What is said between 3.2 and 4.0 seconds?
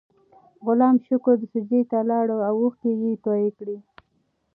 تویې کړې.